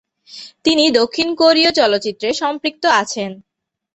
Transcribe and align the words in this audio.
তিনি 0.65 0.83
দক্ষিণ 0.91 1.27
কোরীয় 1.35 1.71
চলচ্চিত্রে 1.71 2.29
সম্পৃক্ত 2.33 2.83
আছেন। 3.01 3.31